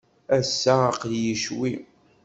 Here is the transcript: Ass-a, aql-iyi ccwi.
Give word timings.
Ass-a, 0.37 0.75
aql-iyi 0.91 1.35
ccwi. 1.43 1.71